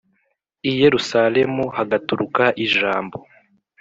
i 0.69 0.71
Yerusalemu 0.81 1.63
hagaturuka 1.77 2.43
ijambo 2.65 3.17